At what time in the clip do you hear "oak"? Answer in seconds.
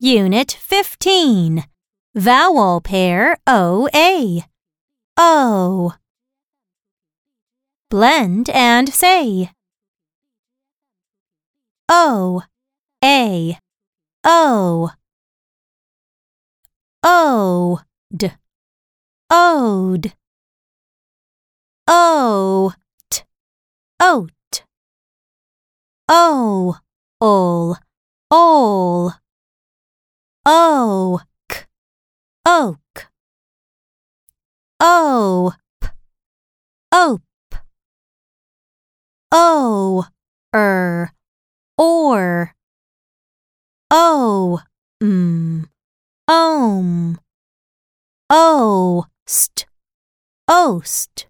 30.46-31.68, 32.46-33.10